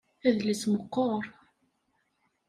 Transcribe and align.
Adlis 0.27 0.63
meqqer. 0.71 1.23